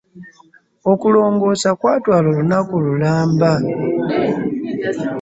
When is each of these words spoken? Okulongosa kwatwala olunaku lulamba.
Okulongosa 0.91 1.69
kwatwala 1.79 2.25
olunaku 2.31 2.73
lulamba. 2.85 3.51